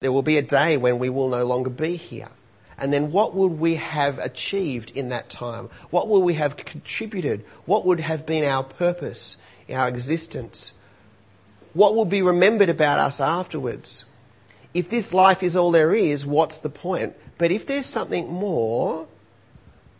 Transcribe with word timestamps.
There 0.00 0.12
will 0.12 0.22
be 0.22 0.36
a 0.36 0.42
day 0.42 0.76
when 0.76 1.00
we 1.00 1.10
will 1.10 1.28
no 1.28 1.44
longer 1.44 1.70
be 1.70 1.96
here. 1.96 2.28
And 2.78 2.92
then 2.92 3.10
what 3.10 3.34
would 3.34 3.58
we 3.58 3.74
have 3.74 4.20
achieved 4.20 4.92
in 4.92 5.08
that 5.08 5.28
time? 5.28 5.68
What 5.90 6.06
would 6.06 6.20
we 6.20 6.34
have 6.34 6.56
contributed? 6.56 7.40
What 7.64 7.84
would 7.84 7.98
have 7.98 8.24
been 8.24 8.44
our 8.44 8.62
purpose, 8.62 9.38
our 9.68 9.88
existence? 9.88 10.78
What 11.72 11.96
will 11.96 12.04
be 12.04 12.22
remembered 12.22 12.68
about 12.68 13.00
us 13.00 13.20
afterwards? 13.20 14.04
If 14.72 14.88
this 14.88 15.12
life 15.12 15.42
is 15.42 15.56
all 15.56 15.72
there 15.72 15.92
is, 15.92 16.24
what's 16.24 16.60
the 16.60 16.68
point? 16.68 17.16
But 17.36 17.50
if 17.50 17.66
there's 17.66 17.86
something 17.86 18.28
more, 18.28 19.08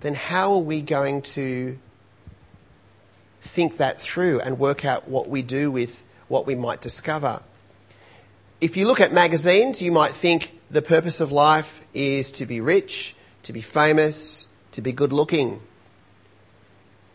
then 0.00 0.14
how 0.14 0.52
are 0.52 0.58
we 0.58 0.80
going 0.80 1.22
to 1.22 1.76
think 3.40 3.78
that 3.78 4.00
through 4.00 4.40
and 4.40 4.60
work 4.60 4.84
out 4.84 5.08
what 5.08 5.28
we 5.28 5.42
do 5.42 5.72
with 5.72 6.04
what 6.28 6.46
we 6.46 6.54
might 6.54 6.80
discover? 6.80 7.42
If 8.60 8.76
you 8.76 8.88
look 8.88 9.00
at 9.00 9.12
magazines, 9.12 9.80
you 9.80 9.92
might 9.92 10.16
think 10.16 10.58
the 10.68 10.82
purpose 10.82 11.20
of 11.20 11.30
life 11.30 11.80
is 11.94 12.32
to 12.32 12.44
be 12.44 12.60
rich, 12.60 13.14
to 13.44 13.52
be 13.52 13.60
famous, 13.60 14.52
to 14.72 14.82
be 14.82 14.90
good 14.90 15.12
looking. 15.12 15.60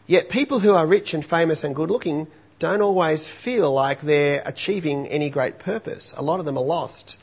Yet 0.08 0.30
people 0.30 0.60
who 0.60 0.74
are 0.74 0.88
rich 0.88 1.14
and 1.14 1.26
famous 1.26 1.66
and 1.66 1.76
good 1.76 1.92
looking 1.92 2.28
don't 2.60 2.82
always 2.82 3.28
feel 3.28 3.74
like 3.74 4.00
they're 4.00 4.42
achieving 4.46 5.06
any 5.08 5.30
great 5.30 5.60
purpose. 5.60 6.14
A 6.16 6.22
lot 6.22 6.40
of 6.40 6.46
them 6.46 6.58
are 6.58 6.64
lost. 6.64 7.22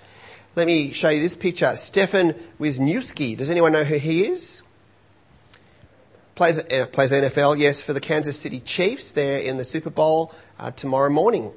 Let 0.54 0.66
me 0.66 0.92
show 0.92 1.08
you 1.08 1.22
this 1.22 1.34
picture. 1.36 1.72
Stefen 1.72 2.34
Wisniewski. 2.60 3.38
Does 3.38 3.48
anyone 3.48 3.72
know 3.72 3.84
who 3.84 3.96
he 3.96 4.26
is? 4.26 4.60
Plays, 6.34 6.58
uh, 6.58 6.86
plays 6.92 7.12
NFL, 7.12 7.58
yes, 7.58 7.80
for 7.80 7.94
the 7.94 8.00
Kansas 8.00 8.38
City 8.38 8.60
Chiefs. 8.60 9.12
They're 9.12 9.40
in 9.40 9.56
the 9.56 9.64
Super 9.64 9.88
Bowl 9.88 10.34
uh, 10.58 10.72
tomorrow 10.72 11.08
morning. 11.08 11.52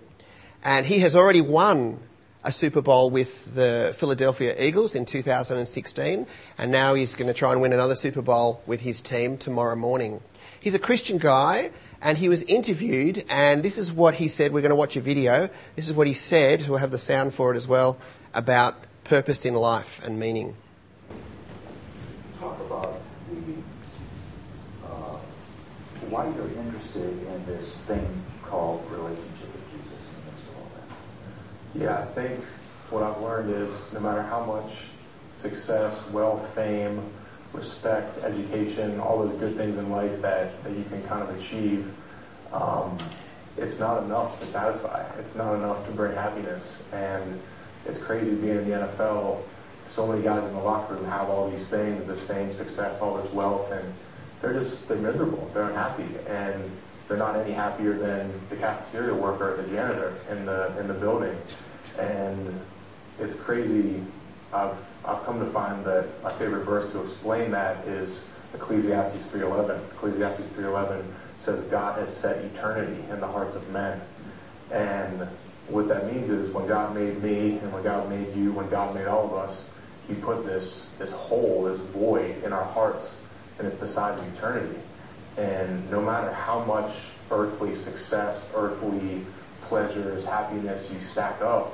And 0.63 0.85
he 0.85 0.99
has 0.99 1.13
already 1.13 1.41
won 1.41 1.99
a 2.43 2.52
Super 2.52 2.81
Bowl 2.81 3.09
with 3.09 3.55
the 3.55 3.93
Philadelphia 3.95 4.55
Eagles 4.59 4.95
in 4.95 5.05
2016, 5.05 6.27
and 6.57 6.71
now 6.71 6.93
he's 6.93 7.15
going 7.15 7.27
to 7.27 7.34
try 7.34 7.51
and 7.51 7.62
win 7.62 7.73
another 7.73 7.95
Super 7.95 8.21
Bowl 8.21 8.62
with 8.65 8.81
his 8.81 8.99
team 9.01 9.37
tomorrow 9.37 9.76
morning. 9.76 10.21
He's 10.59 10.76
a 10.76 10.79
Christian 10.79 11.18
guy, 11.18 11.71
and 12.01 12.18
he 12.18 12.27
was 12.27 12.43
interviewed, 12.43 13.23
and 13.29 13.63
this 13.63 13.77
is 13.77 13.91
what 13.91 14.15
he 14.15 14.27
said. 14.27 14.51
We're 14.51 14.62
going 14.62 14.70
to 14.71 14.76
watch 14.76 14.98
a 14.98 15.01
video. 15.01 15.49
This 15.76 15.90
is 15.90 15.93
what 15.93 16.05
he 16.05 16.13
said. 16.13 16.68
We'll 16.68 16.79
have 16.79 16.91
the 16.91 16.98
sound 16.98 17.34
for 17.34 17.53
it 17.53 17.57
as 17.57 17.68
well 17.68 17.98
about 18.34 18.75
purpose 19.03 19.46
in 19.46 19.53
life 19.53 20.03
and 20.05 20.20
meaning. 20.20 20.55
Talk 22.40 22.59
about 22.59 22.99
the 23.29 23.53
uh, 24.85 25.18
why 26.09 26.25
you're 26.35 26.49
interested 26.62 27.09
in 27.09 27.46
this 27.46 27.81
thing 27.85 28.07
called 28.43 28.90
relationship 28.91 29.51
with 29.53 29.71
Jesus 29.71 30.09
in 30.09 30.15
the 30.20 30.31
midst 30.31 30.48
of 30.49 30.57
all 30.57 30.70
that. 30.75 30.87
Yeah, 31.76 31.98
I 31.98 32.05
think 32.05 32.40
what 32.90 33.02
I've 33.02 33.20
learned 33.21 33.49
is 33.49 33.91
no 33.93 33.99
matter 33.99 34.21
how 34.21 34.43
much 34.46 34.90
success, 35.35 36.07
wealth, 36.12 36.54
fame, 36.54 37.02
respect, 37.52 38.24
education, 38.24 38.99
all 38.99 39.26
those 39.26 39.40
good 39.40 39.55
things 39.55 39.77
in 39.77 39.90
life 39.90 40.21
that, 40.21 40.63
that 40.63 40.74
you 40.74 40.84
can 40.84 41.02
kind 41.04 41.24
of 41.24 41.35
achieve, 41.40 41.91
um, 42.52 42.98
it's 43.57 43.80
not 43.80 44.04
enough 44.04 44.40
to 44.40 44.46
satisfy. 44.46 45.04
It's 45.18 45.35
not 45.35 45.55
enough 45.55 45.85
to 45.88 45.91
bring 45.93 46.15
happiness. 46.15 46.84
And 46.91 47.40
it's 47.85 48.02
crazy 48.02 48.35
being 48.35 48.58
in 48.58 48.70
the 48.70 48.76
NFL. 48.76 49.41
So 49.87 50.08
many 50.08 50.24
guys 50.24 50.43
in 50.43 50.54
the 50.54 50.60
locker 50.60 50.96
room 50.96 51.05
have 51.05 51.30
all 51.30 51.49
these 51.49 51.68
things, 51.68 52.05
this 52.05 52.21
fame, 52.24 52.54
success, 52.54 53.02
all 53.02 53.15
this 53.18 53.32
wealth, 53.34 53.71
and 53.71 53.93
they're 54.41 54.54
just 54.54 54.87
they're 54.87 54.98
miserable. 54.98 55.49
They're 55.54 55.70
unhappy, 55.70 56.08
and 56.27 56.71
they're 57.07 57.18
not 57.18 57.35
any 57.35 57.51
happier 57.51 57.93
than 57.93 58.32
the 58.49 58.55
cafeteria 58.55 59.13
worker 59.13 59.54
or 59.54 59.62
the 59.62 59.70
janitor 59.70 60.15
in 60.29 60.46
the 60.46 60.77
in 60.79 60.87
the 60.87 60.93
building. 60.93 61.37
And 61.99 62.59
it's 63.20 63.35
crazy. 63.35 64.01
I've 64.53 64.78
I've 65.06 65.24
come 65.25 65.40
to 65.40 65.46
find 65.47 65.84
that 65.85 66.24
my 66.24 66.31
favorite 66.34 66.66
verse 66.66 66.91
to 66.91 67.01
explain 67.01 67.52
that 67.52 67.86
is 67.86 68.25
Ecclesiastes 68.53 69.25
3:11. 69.28 69.80
Ecclesiastes 69.91 70.47
3:11 70.56 71.03
says 71.40 71.59
God 71.66 72.00
has 72.00 72.16
set 72.16 72.38
eternity 72.38 73.03
in 73.12 73.20
the 73.20 73.28
hearts 73.28 73.56
of 73.56 73.70
men, 73.72 74.00
and 74.72 75.28
what 75.68 75.88
that 75.88 76.12
means 76.12 76.30
is 76.30 76.53
when 76.53 76.68
God 76.68 76.96
made 76.96 77.22
me 77.22 77.58
and 77.58 77.74
when 77.74 77.84
God 77.84 78.09
made 78.09 78.34
you, 78.35 78.52
when 78.53 78.70
God 78.70 78.96
made 78.96 79.08
all 79.08 79.25
of 79.25 79.34
us, 79.34 79.66
He 80.08 80.16
put 80.16 80.46
this 80.46 80.91
this 81.00 81.12
hole, 81.12 81.64
this 81.64 81.80
void 81.80 82.44
in 82.44 82.53
our 82.53 82.64
hearts, 82.64 83.20
and 83.59 83.68
it's 83.68 83.80
the 83.80 83.88
size 83.88 84.18
of 84.20 84.38
eternity. 84.38 84.80
And 85.38 85.90
no 85.90 86.02
matter 86.02 86.32
how 86.32 86.64
much 86.66 86.96
earthly 87.32 87.76
success, 87.76 88.50
earthly 88.54 89.26
pleasures, 89.64 90.26
happiness 90.26 90.90
you 90.92 91.00
stack 91.00 91.42
up, 91.42 91.74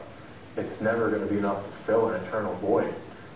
it's 0.58 0.82
never 0.82 1.10
going 1.10 1.22
to 1.22 1.28
be 1.28 1.38
enough 1.38 1.66
to 1.66 1.72
fill 1.72 2.10
an 2.10 2.24
eternal 2.24 2.54
void. 2.56 2.94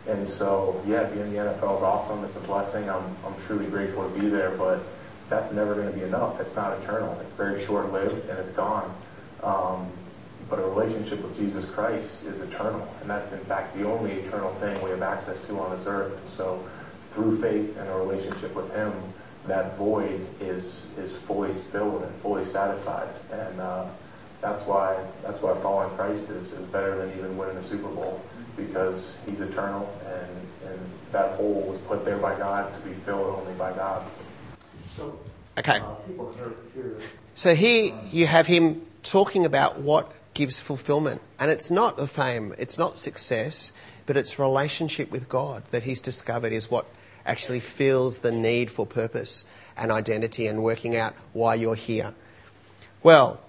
And 0.08 0.28
so, 0.28 0.82
yeah, 0.86 1.04
being 1.06 1.28
in 1.28 1.34
the 1.34 1.38
NFL 1.38 1.78
is 1.78 1.84
awesome. 1.84 2.24
It's 2.26 2.36
a 2.36 2.42
blessing. 2.42 2.90
I'm, 2.90 3.04
I'm 3.26 3.36
truly 3.48 3.66
grateful 3.68 4.10
to 4.10 4.20
be 4.20 4.28
there, 4.28 4.52
but 4.58 4.80
that's 5.30 5.52
never 5.54 5.76
going 5.76 5.92
to 5.92 5.98
be 5.98 6.04
enough. 6.04 6.40
It's 6.42 6.56
not 6.56 6.78
eternal. 6.82 7.18
It's 7.22 7.32
very 7.32 7.64
short-lived, 7.66 8.30
and 8.30 8.38
it's 8.40 8.52
gone. 8.52 8.94
Um, 9.42 9.88
but 10.50 10.60
a 10.60 10.64
relationship 10.64 11.24
with 11.24 11.38
Jesus 11.38 11.66
Christ 11.66 12.24
is 12.26 12.40
eternal, 12.42 12.88
and 13.02 13.10
that's 13.10 13.32
in 13.32 13.40
fact 13.40 13.76
the 13.76 13.88
only 13.88 14.12
eternal 14.12 14.54
thing 14.56 14.80
we 14.84 14.90
have 14.90 15.02
access 15.02 15.38
to 15.48 15.60
on 15.60 15.76
this 15.78 15.88
earth. 15.88 16.20
And 16.20 16.30
so, 16.30 16.68
through 17.12 17.42
faith 17.42 17.78
and 17.78 17.90
a 17.90 17.94
relationship 17.94 18.54
with 18.56 18.74
Him, 18.76 18.92
that 19.54 19.78
void 19.78 20.26
is 20.42 20.88
is 20.98 21.16
fully 21.16 21.54
filled 21.54 22.02
and 22.02 22.14
fully 22.16 22.44
satisfied. 22.46 23.08
And 23.32 23.60
uh, 23.60 23.86
that's 24.42 24.66
why 24.66 24.98
that's 25.22 25.40
why 25.44 25.54
following 25.62 25.96
Christ 25.96 26.28
is, 26.30 26.52
is 26.52 26.66
better 26.70 26.98
than 26.98 27.16
even 27.18 27.38
winning 27.38 27.58
a 27.58 27.64
Super 27.64 27.90
Bowl 27.90 28.20
because 28.58 29.22
He's 29.28 29.40
eternal, 29.42 29.86
and 30.08 30.72
and 30.72 30.80
that 31.12 31.38
hole 31.38 31.62
was 31.70 31.80
put 31.82 32.04
there 32.04 32.18
by 32.18 32.36
God 32.36 32.74
to 32.74 32.90
be 32.90 32.96
filled 33.06 33.42
only 33.42 33.54
by 33.54 33.72
God. 33.74 34.04
So, 34.96 35.20
Okay. 35.60 35.78
uh, 35.78 35.94
people 36.08 36.34
hear, 36.34 36.54
hear 36.74 36.98
So 37.36 37.54
here 37.54 37.94
you 38.12 38.26
have 38.26 38.48
him 38.48 38.82
talking 39.04 39.46
about 39.46 39.80
what 39.80 40.12
gives 40.34 40.60
fulfillment. 40.60 41.22
And 41.40 41.52
it's 41.52 41.70
not 41.70 41.98
the 41.98 42.08
fame, 42.08 42.56
it's 42.58 42.80
not 42.80 42.98
success, 42.98 43.72
but 44.08 44.18
it's 44.18 44.40
relationship 44.40 45.12
with 45.12 45.30
God 45.30 45.64
that 45.70 45.84
he's 45.84 46.02
discovered 46.02 46.54
is 46.54 46.72
what 46.72 46.88
actually 47.26 47.60
fills 47.60 48.20
the 48.20 48.32
need 48.32 48.70
for 48.70 48.86
purpose 48.86 49.50
and 49.76 49.92
identity 49.92 50.48
and 50.48 50.64
working 50.64 50.96
out 50.96 51.14
why 51.34 51.56
you're 51.56 51.76
here. 51.76 52.14
Well, 53.02 53.42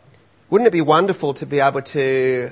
wouldn't 0.51 0.69
it 0.69 0.73
be 0.73 0.81
wonderful 0.81 1.35
to 1.35 1.47
be 1.47 1.61
able 1.61 1.83
to 1.83 2.51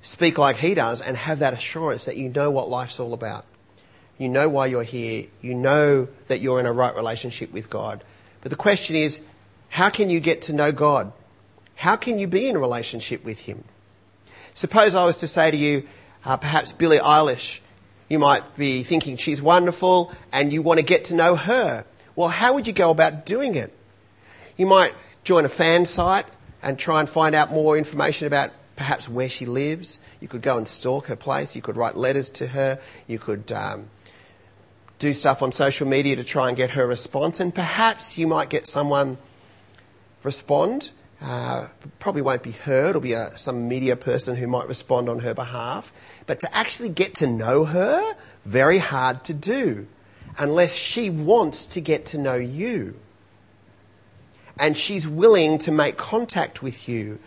speak 0.00 0.38
like 0.38 0.56
he 0.56 0.74
does 0.74 1.00
and 1.00 1.16
have 1.16 1.38
that 1.38 1.52
assurance 1.52 2.04
that 2.04 2.16
you 2.16 2.28
know 2.28 2.50
what 2.50 2.68
life's 2.68 3.00
all 3.00 3.12
about? 3.12 3.44
You 4.18 4.28
know 4.28 4.48
why 4.48 4.66
you're 4.66 4.84
here. 4.84 5.26
You 5.40 5.54
know 5.54 6.08
that 6.28 6.40
you're 6.40 6.60
in 6.60 6.66
a 6.66 6.72
right 6.72 6.94
relationship 6.94 7.52
with 7.52 7.68
God. 7.68 8.04
But 8.42 8.50
the 8.50 8.56
question 8.56 8.94
is, 8.94 9.26
how 9.70 9.90
can 9.90 10.10
you 10.10 10.20
get 10.20 10.42
to 10.42 10.52
know 10.52 10.70
God? 10.70 11.12
How 11.76 11.96
can 11.96 12.18
you 12.18 12.28
be 12.28 12.48
in 12.48 12.56
a 12.56 12.60
relationship 12.60 13.24
with 13.24 13.40
Him? 13.40 13.62
Suppose 14.52 14.94
I 14.94 15.04
was 15.04 15.18
to 15.18 15.26
say 15.26 15.50
to 15.50 15.56
you, 15.56 15.88
uh, 16.24 16.36
perhaps 16.36 16.72
Billie 16.72 16.98
Eilish, 16.98 17.60
you 18.08 18.18
might 18.18 18.56
be 18.56 18.82
thinking 18.82 19.16
she's 19.16 19.40
wonderful 19.40 20.12
and 20.32 20.52
you 20.52 20.62
want 20.62 20.78
to 20.78 20.84
get 20.84 21.04
to 21.06 21.14
know 21.14 21.36
her. 21.36 21.84
Well, 22.16 22.28
how 22.28 22.54
would 22.54 22.66
you 22.66 22.72
go 22.72 22.90
about 22.90 23.26
doing 23.26 23.54
it? 23.54 23.76
You 24.56 24.66
might 24.66 24.94
join 25.24 25.44
a 25.44 25.48
fan 25.48 25.86
site 25.86 26.26
and 26.62 26.78
try 26.78 27.00
and 27.00 27.08
find 27.08 27.34
out 27.34 27.50
more 27.50 27.76
information 27.76 28.26
about 28.26 28.50
perhaps 28.76 29.08
where 29.08 29.28
she 29.28 29.46
lives. 29.46 30.00
You 30.20 30.28
could 30.28 30.42
go 30.42 30.56
and 30.58 30.68
stalk 30.68 31.06
her 31.06 31.16
place. 31.16 31.56
You 31.56 31.62
could 31.62 31.76
write 31.76 31.96
letters 31.96 32.30
to 32.30 32.48
her. 32.48 32.78
You 33.06 33.18
could 33.18 33.50
um, 33.52 33.88
do 34.98 35.12
stuff 35.12 35.42
on 35.42 35.52
social 35.52 35.86
media 35.86 36.16
to 36.16 36.24
try 36.24 36.48
and 36.48 36.56
get 36.56 36.70
her 36.70 36.86
response. 36.86 37.40
And 37.40 37.54
perhaps 37.54 38.18
you 38.18 38.26
might 38.26 38.50
get 38.50 38.66
someone 38.66 39.18
respond. 40.22 40.90
Uh, 41.26 41.68
probably 42.00 42.20
won't 42.20 42.42
be 42.42 42.50
her. 42.50 42.90
It'll 42.90 43.00
be 43.00 43.14
a, 43.14 43.36
some 43.38 43.66
media 43.66 43.96
person 43.96 44.36
who 44.36 44.46
might 44.46 44.68
respond 44.68 45.08
on 45.08 45.20
her 45.20 45.32
behalf. 45.32 45.90
But 46.26 46.38
to 46.40 46.54
actually 46.54 46.90
get 46.90 47.14
to 47.16 47.26
know 47.26 47.64
her, 47.64 48.14
very 48.44 48.76
hard 48.76 49.24
to 49.24 49.34
do 49.34 49.86
unless 50.36 50.76
she 50.76 51.08
wants 51.08 51.64
to 51.66 51.80
get 51.80 52.04
to 52.06 52.18
know 52.18 52.34
you. 52.34 52.96
And 54.58 54.76
she's 54.76 55.08
willing 55.08 55.58
to 55.60 55.72
make 55.72 55.96
contact 55.96 56.62
with 56.62 56.88
you 56.88 57.18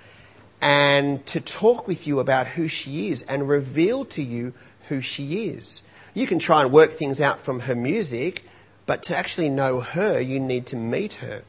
and 0.62 1.26
to 1.26 1.42
talk 1.42 1.88
with 1.88 2.06
you 2.06 2.20
about 2.20 2.48
who 2.48 2.68
she 2.68 3.10
is 3.10 3.24
and 3.24 3.50
reveal 3.50 4.06
to 4.06 4.22
you 4.22 4.54
who 4.90 5.02
she 5.02 5.50
is. 5.50 5.90
You 6.14 6.28
can 6.28 6.38
try 6.38 6.62
and 6.62 6.72
work 6.72 6.92
things 6.92 7.20
out 7.20 7.40
from 7.40 7.62
her 7.62 7.76
music, 7.76 8.44
but 8.86 9.02
to 9.04 9.18
actually 9.18 9.50
know 9.50 9.82
her, 9.82 10.20
you 10.20 10.40
need 10.40 10.68
to 10.68 10.76
meet 10.76 11.16
her. 11.16 11.44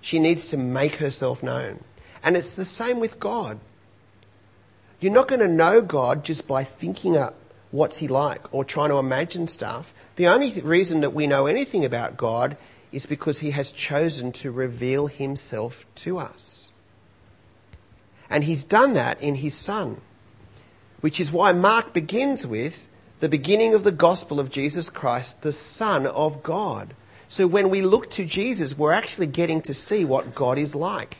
She 0.00 0.18
needs 0.18 0.48
to 0.50 0.56
make 0.56 0.96
herself 0.96 1.42
known. 1.42 1.84
And 2.22 2.36
it's 2.36 2.56
the 2.56 2.64
same 2.64 3.00
with 3.00 3.20
God. 3.20 3.58
You're 5.00 5.12
not 5.12 5.28
going 5.28 5.40
to 5.40 5.48
know 5.48 5.80
God 5.80 6.24
just 6.24 6.46
by 6.46 6.64
thinking 6.64 7.16
up 7.16 7.34
what's 7.70 7.98
he 7.98 8.08
like 8.08 8.52
or 8.52 8.64
trying 8.64 8.90
to 8.90 8.98
imagine 8.98 9.48
stuff. 9.48 9.94
The 10.16 10.26
only 10.26 10.50
th- 10.50 10.64
reason 10.64 11.00
that 11.00 11.14
we 11.14 11.26
know 11.26 11.46
anything 11.46 11.84
about 11.84 12.16
God 12.16 12.56
is 12.92 13.06
because 13.06 13.38
he 13.38 13.52
has 13.52 13.70
chosen 13.70 14.32
to 14.32 14.50
reveal 14.50 15.06
himself 15.06 15.86
to 15.96 16.18
us. 16.18 16.72
And 18.28 18.44
he's 18.44 18.64
done 18.64 18.94
that 18.94 19.20
in 19.22 19.36
his 19.36 19.54
son. 19.54 20.00
which 21.00 21.18
is 21.18 21.32
why 21.32 21.52
Mark 21.52 21.92
begins 21.92 22.46
with 22.46 22.86
the 23.20 23.28
beginning 23.28 23.74
of 23.74 23.84
the 23.84 23.92
gospel 23.92 24.38
of 24.40 24.50
Jesus 24.50 24.90
Christ, 24.90 25.42
the 25.42 25.52
Son 25.52 26.06
of 26.06 26.42
God. 26.42 26.94
So 27.30 27.46
when 27.46 27.70
we 27.70 27.80
look 27.80 28.10
to 28.10 28.24
Jesus, 28.24 28.76
we're 28.76 28.90
actually 28.90 29.28
getting 29.28 29.62
to 29.62 29.72
see 29.72 30.04
what 30.04 30.34
God 30.34 30.58
is 30.58 30.74
like. 30.74 31.18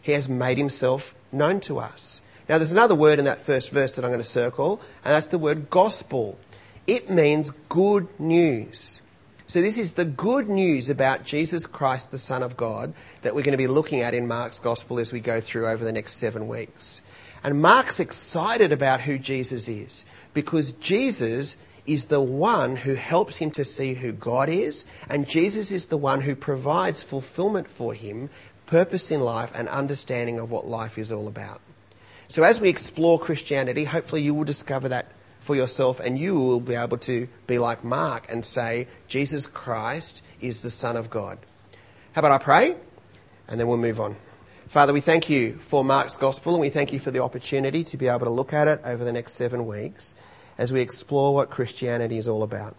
He 0.00 0.12
has 0.12 0.28
made 0.28 0.56
himself 0.56 1.16
known 1.32 1.58
to 1.62 1.80
us. 1.80 2.30
Now, 2.48 2.58
there's 2.58 2.72
another 2.72 2.94
word 2.94 3.18
in 3.18 3.24
that 3.24 3.40
first 3.40 3.72
verse 3.72 3.96
that 3.96 4.04
I'm 4.04 4.12
going 4.12 4.20
to 4.20 4.24
circle, 4.24 4.80
and 5.04 5.12
that's 5.12 5.26
the 5.26 5.38
word 5.38 5.68
gospel. 5.68 6.38
It 6.86 7.10
means 7.10 7.50
good 7.50 8.06
news. 8.20 9.02
So, 9.48 9.60
this 9.60 9.78
is 9.78 9.94
the 9.94 10.04
good 10.04 10.48
news 10.48 10.88
about 10.88 11.24
Jesus 11.24 11.66
Christ, 11.66 12.12
the 12.12 12.18
Son 12.18 12.44
of 12.44 12.56
God, 12.56 12.94
that 13.22 13.34
we're 13.34 13.42
going 13.42 13.50
to 13.50 13.58
be 13.58 13.66
looking 13.66 14.00
at 14.00 14.14
in 14.14 14.28
Mark's 14.28 14.60
gospel 14.60 15.00
as 15.00 15.12
we 15.12 15.18
go 15.18 15.40
through 15.40 15.66
over 15.66 15.84
the 15.84 15.92
next 15.92 16.18
seven 16.18 16.46
weeks. 16.46 17.02
And 17.42 17.60
Mark's 17.60 17.98
excited 17.98 18.70
about 18.70 19.00
who 19.00 19.18
Jesus 19.18 19.68
is 19.68 20.04
because 20.34 20.70
Jesus 20.70 21.66
is 21.86 22.06
the 22.06 22.20
one 22.20 22.76
who 22.76 22.94
helps 22.94 23.38
him 23.38 23.50
to 23.52 23.64
see 23.64 23.94
who 23.94 24.12
God 24.12 24.48
is, 24.48 24.84
and 25.08 25.28
Jesus 25.28 25.72
is 25.72 25.86
the 25.86 25.96
one 25.96 26.22
who 26.22 26.36
provides 26.36 27.02
fulfillment 27.02 27.68
for 27.68 27.94
him, 27.94 28.30
purpose 28.66 29.10
in 29.10 29.20
life, 29.20 29.52
and 29.54 29.68
understanding 29.68 30.38
of 30.38 30.50
what 30.50 30.66
life 30.66 30.96
is 30.98 31.10
all 31.10 31.26
about. 31.26 31.60
So, 32.28 32.44
as 32.44 32.60
we 32.60 32.68
explore 32.68 33.18
Christianity, 33.18 33.84
hopefully 33.84 34.22
you 34.22 34.34
will 34.34 34.44
discover 34.44 34.88
that 34.88 35.12
for 35.40 35.56
yourself 35.56 35.98
and 35.98 36.18
you 36.18 36.34
will 36.34 36.60
be 36.60 36.74
able 36.74 36.96
to 36.96 37.28
be 37.46 37.58
like 37.58 37.82
Mark 37.82 38.30
and 38.30 38.44
say, 38.44 38.86
Jesus 39.08 39.46
Christ 39.46 40.24
is 40.40 40.62
the 40.62 40.70
Son 40.70 40.96
of 40.96 41.10
God. 41.10 41.38
How 42.12 42.20
about 42.20 42.32
I 42.32 42.38
pray? 42.38 42.76
And 43.48 43.58
then 43.58 43.66
we'll 43.66 43.76
move 43.76 44.00
on. 44.00 44.16
Father, 44.68 44.92
we 44.92 45.00
thank 45.00 45.28
you 45.28 45.54
for 45.54 45.84
Mark's 45.84 46.16
Gospel 46.16 46.54
and 46.54 46.60
we 46.60 46.70
thank 46.70 46.92
you 46.92 47.00
for 47.00 47.10
the 47.10 47.18
opportunity 47.18 47.82
to 47.84 47.96
be 47.96 48.06
able 48.06 48.24
to 48.24 48.30
look 48.30 48.52
at 48.52 48.68
it 48.68 48.80
over 48.84 49.04
the 49.04 49.12
next 49.12 49.32
seven 49.32 49.66
weeks 49.66 50.14
as 50.58 50.72
we 50.72 50.80
explore 50.80 51.34
what 51.34 51.50
Christianity 51.50 52.18
is 52.18 52.28
all 52.28 52.42
about. 52.42 52.76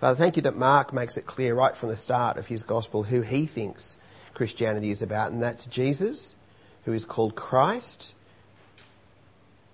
Father, 0.00 0.16
thank 0.16 0.36
you 0.36 0.42
that 0.42 0.56
Mark 0.56 0.92
makes 0.92 1.16
it 1.16 1.26
clear 1.26 1.54
right 1.54 1.76
from 1.76 1.88
the 1.88 1.96
start 1.96 2.36
of 2.36 2.48
his 2.48 2.62
Gospel 2.62 3.04
who 3.04 3.22
he 3.22 3.46
thinks 3.46 3.98
Christianity 4.34 4.90
is 4.90 5.02
about, 5.02 5.32
and 5.32 5.42
that's 5.42 5.66
Jesus, 5.66 6.36
who 6.84 6.92
is 6.92 7.04
called 7.04 7.34
Christ, 7.34 8.14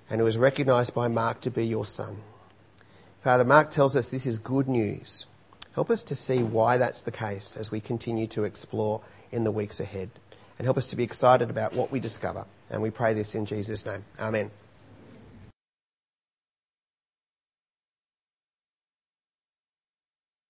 and 0.08 0.20
who 0.20 0.26
is 0.26 0.38
recognized 0.38 0.94
by 0.94 1.08
Mark 1.08 1.40
to 1.42 1.50
be 1.50 1.66
your 1.66 1.86
son. 1.86 2.18
Father, 3.22 3.44
Mark 3.44 3.70
tells 3.70 3.96
us 3.96 4.10
this 4.10 4.26
is 4.26 4.38
good 4.38 4.68
news. 4.68 5.26
Help 5.74 5.90
us 5.90 6.02
to 6.04 6.14
see 6.14 6.42
why 6.42 6.76
that's 6.76 7.02
the 7.02 7.12
case 7.12 7.56
as 7.56 7.70
we 7.70 7.80
continue 7.80 8.26
to 8.28 8.44
explore 8.44 9.02
in 9.30 9.44
the 9.44 9.52
weeks 9.52 9.80
ahead. 9.80 10.10
And 10.58 10.66
help 10.66 10.76
us 10.76 10.88
to 10.88 10.96
be 10.96 11.04
excited 11.04 11.48
about 11.48 11.72
what 11.74 11.90
we 11.90 12.00
discover. 12.00 12.44
And 12.70 12.82
we 12.82 12.90
pray 12.90 13.14
this 13.14 13.34
in 13.34 13.46
Jesus' 13.46 13.86
name. 13.86 14.04
Amen. 14.18 14.50